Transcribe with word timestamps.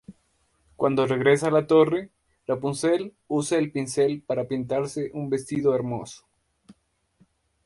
Cuando 0.77 1.05
regresa 1.05 1.49
a 1.49 1.51
la 1.51 1.67
torre, 1.67 2.09
Rapunzel 2.47 3.13
usa 3.27 3.59
el 3.59 3.71
pincel 3.71 4.23
para 4.25 4.47
pintarse 4.47 5.11
un 5.13 5.29
vestido 5.29 5.75
hermoso. 5.75 6.25